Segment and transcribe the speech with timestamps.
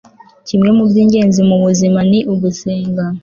[0.47, 3.03] kimwe mu by'ingenzi mu buzima ni ugusenga